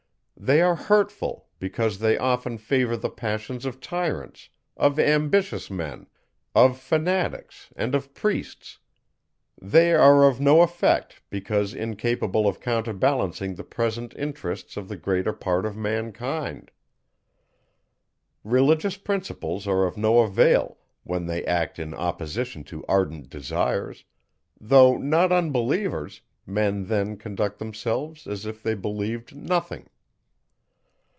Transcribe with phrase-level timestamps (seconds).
[0.43, 6.07] They are hurtful, because they often favour the passions of tyrants, of ambitious men,
[6.55, 8.79] of fanatics, and of priests;
[9.61, 14.97] they are of no effect, because incapable of counter balancing the present interests of the
[14.97, 16.71] greater part of mankind.
[18.43, 24.05] Religious principles are of no avail, when they act in opposition to ardent desires;
[24.59, 29.85] though not unbelievers, men then conduct themselves as if they believed nothing.